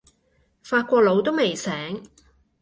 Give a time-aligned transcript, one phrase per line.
[0.63, 2.01] 法國佬都未醒